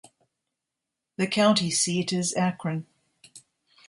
The 1.17 1.27
county 1.27 1.69
seat 1.69 2.11
is 2.11 2.33
Akron. 2.33 2.87